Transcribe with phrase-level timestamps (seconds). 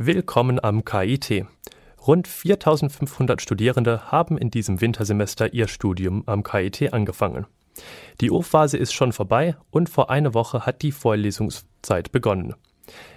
[0.00, 1.44] Willkommen am KIT.
[2.06, 7.48] Rund 4500 Studierende haben in diesem Wintersemester ihr Studium am KIT angefangen.
[8.20, 12.54] Die O-Phase ist schon vorbei und vor einer Woche hat die Vorlesungszeit begonnen.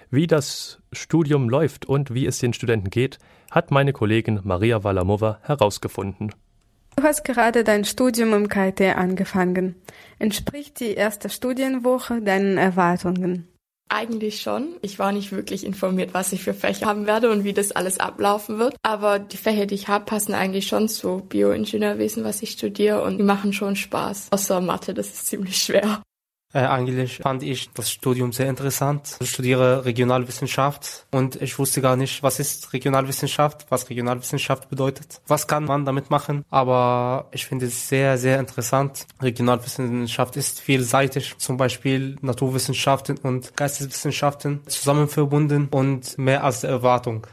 [0.10, 3.20] Wie das Studium läuft und wie es den Studenten geht,
[3.52, 6.34] hat meine Kollegin Maria Walamova herausgefunden.
[6.96, 9.76] Du hast gerade dein Studium im KIT angefangen.
[10.18, 13.51] Entspricht die erste Studienwoche deinen Erwartungen?
[13.94, 14.76] Eigentlich schon.
[14.82, 18.00] Ich war nicht wirklich informiert, was ich für Fächer haben werde und wie das alles
[18.00, 18.78] ablaufen wird.
[18.84, 23.18] Aber die Fächer, die ich habe, passen eigentlich schon zu Bioingenieurwesen, was ich studiere und
[23.18, 24.30] die machen schon Spaß.
[24.32, 26.02] Außer Mathe, das ist ziemlich schwer.
[26.54, 29.18] Äh, eigentlich fand ich das Studium sehr interessant.
[29.22, 35.48] Ich studiere Regionalwissenschaft und ich wusste gar nicht, was ist Regionalwissenschaft, was Regionalwissenschaft bedeutet, was
[35.48, 36.44] kann man damit machen.
[36.50, 39.06] Aber ich finde es sehr, sehr interessant.
[39.22, 47.28] Regionalwissenschaft ist vielseitig, zum Beispiel Naturwissenschaften und Geisteswissenschaften zusammen verbunden und mehr als Erwartung.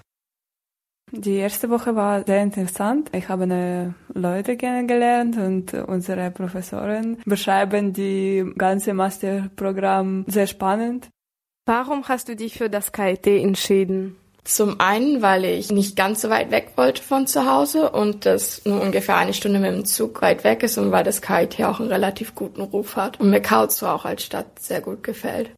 [1.11, 3.11] Die erste Woche war sehr interessant.
[3.15, 11.09] Ich habe neue Leute kennengelernt und unsere Professoren beschreiben die ganze Masterprogramm sehr spannend.
[11.67, 14.17] Warum hast du dich für das KIT entschieden?
[14.45, 18.65] Zum einen, weil ich nicht ganz so weit weg wollte von zu Hause und das
[18.65, 21.81] nur ungefähr eine Stunde mit dem Zug weit weg ist und weil das KIT auch
[21.81, 25.51] einen relativ guten Ruf hat und mir Karlsruhe auch als Stadt sehr gut gefällt.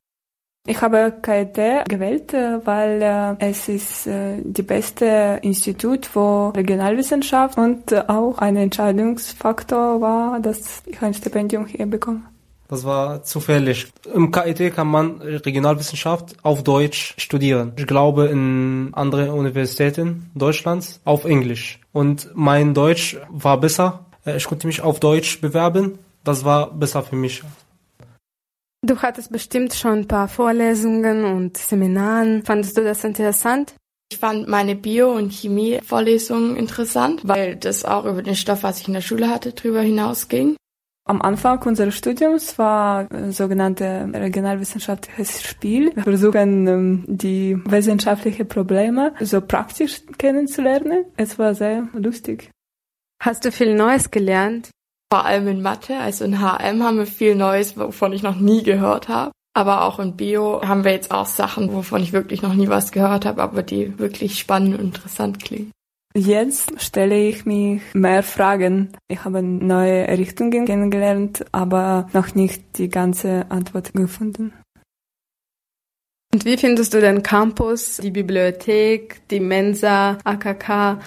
[0.67, 7.57] Ich habe KIT gewählt, äh, weil äh, es ist äh, die beste Institut für Regionalwissenschaft
[7.57, 12.21] und auch ein Entscheidungsfaktor war, dass ich ein Stipendium hier bekomme.
[12.69, 13.89] Das war zufällig.
[14.15, 17.73] Im KIT kann man Regionalwissenschaft auf Deutsch studieren.
[17.77, 21.81] Ich glaube in andere Universitäten Deutschlands auf Englisch.
[21.91, 24.07] Und mein Deutsch war besser.
[24.25, 25.99] Ich konnte mich auf Deutsch bewerben.
[26.23, 27.43] Das war besser für mich.
[28.91, 32.43] Du hattest bestimmt schon ein paar Vorlesungen und Seminaren.
[32.43, 33.77] Fandest du das interessant?
[34.11, 38.89] Ich fand meine Bio- und Chemie-Vorlesungen interessant, weil das auch über den Stoff, was ich
[38.89, 40.57] in der Schule hatte, drüber hinausging.
[41.07, 45.95] Am Anfang unseres Studiums war äh, sogenannte regionalwissenschaftliches Spiel.
[45.95, 51.05] Wir versuchen, ähm, die wissenschaftlichen Probleme so praktisch kennenzulernen.
[51.17, 52.51] Es war sehr lustig.
[53.23, 54.71] Hast du viel Neues gelernt?
[55.13, 58.63] Vor allem in Mathe, also in HM haben wir viel Neues, wovon ich noch nie
[58.63, 59.33] gehört habe.
[59.55, 62.93] Aber auch in Bio haben wir jetzt auch Sachen, wovon ich wirklich noch nie was
[62.93, 65.73] gehört habe, aber die wirklich spannend und interessant klingen.
[66.15, 68.93] Jetzt stelle ich mich mehr Fragen.
[69.09, 74.53] Ich habe neue Richtungen kennengelernt, aber noch nicht die ganze Antwort gefunden.
[76.33, 81.01] Und wie findest du den Campus, die Bibliothek, die Mensa, AKK?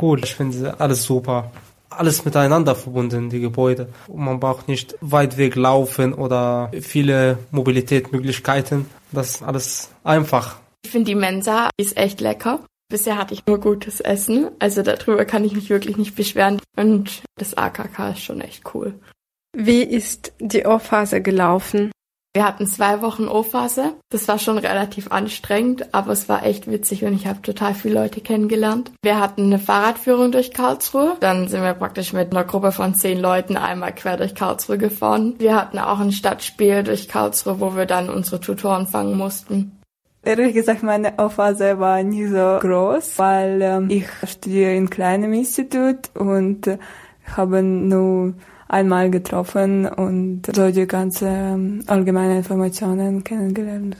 [0.00, 1.50] Cool, ich finde alles super
[1.98, 3.88] alles miteinander verbunden, die Gebäude.
[4.12, 8.86] Man braucht nicht weit weg laufen oder viele Mobilitätsmöglichkeiten.
[9.12, 10.56] Das ist alles einfach.
[10.84, 12.60] Ich finde die Mensa ist echt lecker.
[12.90, 16.58] Bisher hatte ich nur gutes Essen, also darüber kann ich mich wirklich nicht beschweren.
[16.74, 18.94] Und das AKK ist schon echt cool.
[19.54, 21.90] Wie ist die Ohrphase gelaufen?
[22.38, 23.94] Wir hatten zwei Wochen O-Phase.
[24.10, 27.94] Das war schon relativ anstrengend, aber es war echt witzig und ich habe total viele
[27.94, 28.92] Leute kennengelernt.
[29.02, 31.16] Wir hatten eine Fahrradführung durch Karlsruhe.
[31.18, 35.34] Dann sind wir praktisch mit einer Gruppe von zehn Leuten einmal quer durch Karlsruhe gefahren.
[35.38, 39.72] Wir hatten auch ein Stadtspiel durch Karlsruhe, wo wir dann unsere Tutoren fangen mussten.
[40.22, 46.14] Ehrlich gesagt, meine Aufphase war nie so groß, weil ähm, ich studiere in kleinem Institut
[46.14, 46.78] und äh,
[47.36, 48.34] habe nur
[48.68, 53.96] einmal getroffen und so die ganze ähm, allgemeine Informationen kennengelernt.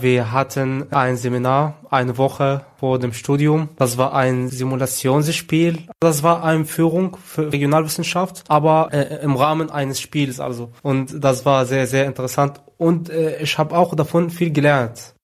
[0.00, 3.68] Wir hatten ein Seminar eine Woche vor dem Studium.
[3.76, 5.78] Das war ein Simulationsspiel.
[6.00, 10.72] Das war eine Führung für Regionalwissenschaft, aber äh, im Rahmen eines Spiels also.
[10.82, 12.62] Und das war sehr, sehr interessant.
[12.78, 15.14] Und äh, ich habe auch davon viel gelernt.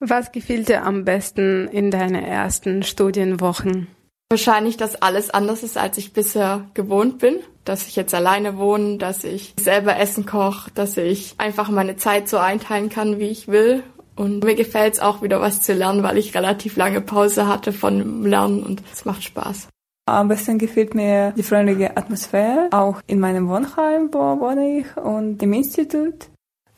[0.00, 3.88] Was gefiel dir am besten in deinen ersten Studienwochen?
[4.30, 7.36] Wahrscheinlich, dass alles anders ist, als ich bisher gewohnt bin.
[7.64, 12.28] Dass ich jetzt alleine wohne, dass ich selber Essen koche, dass ich einfach meine Zeit
[12.28, 13.82] so einteilen kann, wie ich will.
[14.16, 17.72] Und mir gefällt es auch wieder was zu lernen, weil ich relativ lange Pause hatte
[17.72, 19.68] von Lernen und es macht Spaß.
[20.06, 25.42] Am besten gefällt mir die freundliche Atmosphäre, auch in meinem Wohnheim, wo wohne ich, und
[25.42, 26.28] im Institut.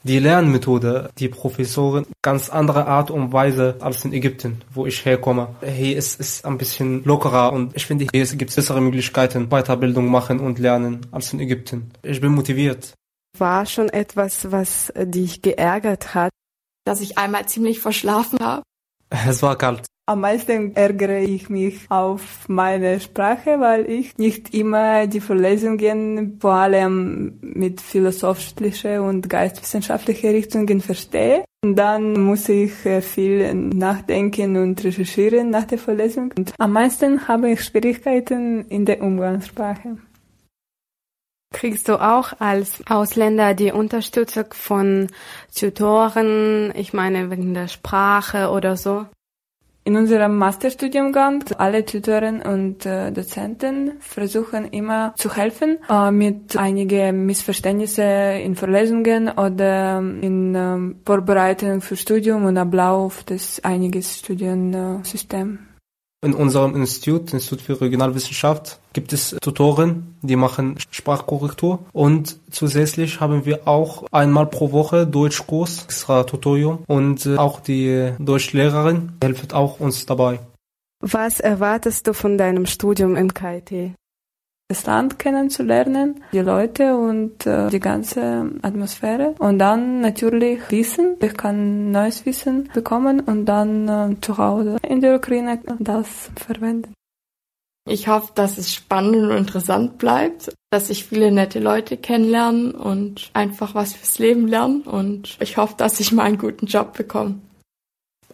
[0.02, 5.54] Die Lernmethode, die Professoren, ganz andere Art und Weise als in Ägypten, wo ich herkomme.
[5.62, 10.10] Hier ist es ein bisschen lockerer und ich finde, hier gibt es bessere Möglichkeiten, Weiterbildung
[10.10, 11.90] machen und lernen als in Ägypten.
[12.02, 12.94] Ich bin motiviert.
[13.36, 16.30] War schon etwas, was dich geärgert hat?
[16.86, 18.62] Dass ich einmal ziemlich verschlafen habe.
[19.10, 19.84] Es war kalt.
[20.10, 26.54] Am meisten ärgere ich mich auf meine Sprache, weil ich nicht immer die Vorlesungen vor
[26.54, 31.44] allem mit philosophische und geistwissenschaftliche Richtungen verstehe.
[31.62, 36.32] Und dann muss ich äh, viel nachdenken und recherchieren nach der Vorlesung.
[36.36, 39.98] Und am meisten habe ich Schwierigkeiten in der Umgangssprache.
[41.54, 45.06] Kriegst du auch als Ausländer die Unterstützung von
[45.56, 49.06] Tutoren, ich meine wegen der Sprache oder so?
[49.90, 57.26] In unserem Masterstudiumgang alle Tutoren und äh, Dozenten versuchen immer zu helfen äh, mit einigen
[57.26, 65.58] Missverständnissen in Vorlesungen oder in äh, Vorbereitung für Studium und Ablauf des einiges Studiensystems.
[66.22, 73.46] In unserem Institut, Institut für Regionalwissenschaft, gibt es Tutoren, die machen Sprachkorrektur und zusätzlich haben
[73.46, 79.80] wir auch einmal pro Woche Deutschkurs, extra Tutorium und äh, auch die Deutschlehrerin hilft auch
[79.80, 80.40] uns dabei.
[81.00, 83.94] Was erwartest du von deinem Studium im KIT?
[84.70, 89.34] Das Land kennenzulernen, die Leute und äh, die ganze Atmosphäre.
[89.38, 91.16] Und dann natürlich Wissen.
[91.20, 96.94] Ich kann neues Wissen bekommen und dann äh, zu Hause in der Ukraine das verwenden.
[97.88, 103.30] Ich hoffe, dass es spannend und interessant bleibt, dass ich viele nette Leute kennenlernen und
[103.32, 104.82] einfach was fürs Leben lernen.
[104.82, 107.40] Und ich hoffe, dass ich mal einen guten Job bekomme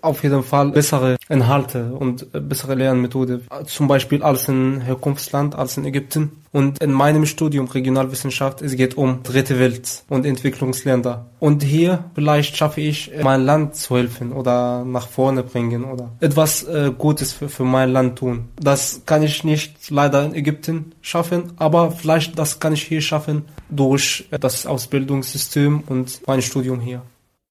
[0.06, 3.43] auf jeden Fall bessere Inhalte und bessere Lernmethode.
[3.67, 6.31] Zum Beispiel als in Herkunftsland, als in Ägypten.
[6.53, 11.26] Und in meinem Studium Regionalwissenschaft, es geht um dritte Welt und Entwicklungsländer.
[11.38, 16.62] Und hier vielleicht schaffe ich, mein Land zu helfen oder nach vorne bringen oder etwas
[16.62, 18.49] äh, Gutes für, für mein Land tun.
[18.58, 23.44] Das kann ich nicht leider in Ägypten schaffen, aber vielleicht das kann ich hier schaffen
[23.69, 27.03] durch das Ausbildungssystem und mein Studium hier.